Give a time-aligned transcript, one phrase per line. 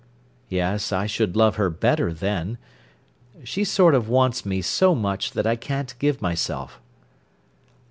[0.49, 2.57] "Yes; I should love her better then.
[3.43, 6.81] She sort of wants me so much that I can't give myself."